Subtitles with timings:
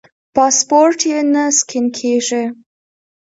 [0.35, 2.43] پاسپورټ یې نه سکېن کېږي.